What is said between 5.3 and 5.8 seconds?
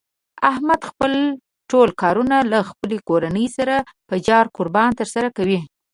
کوي.